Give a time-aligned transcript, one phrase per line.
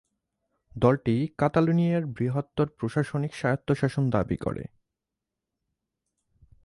[0.71, 4.63] দলটি কাতালোনিয়ার বৃহত্তর প্রশাসনিক স্বায়ত্তশাসন দাবি করে।